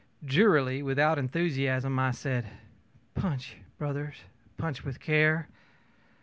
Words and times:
ö 0.01 0.25
Drearily, 0.27 0.81
without 0.81 1.19
enthusiasm, 1.19 1.99
I 1.99 2.09
said: 2.09 2.47
ōPunch 3.15 3.57
brothers, 3.77 4.15
punch 4.57 4.83
with 4.83 4.99
care! 4.99 5.47